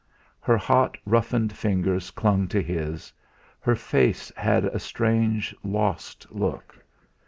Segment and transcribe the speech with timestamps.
[0.39, 3.13] Her hot, roughened fingers clung to his;
[3.59, 6.83] her face had a strange, lost look.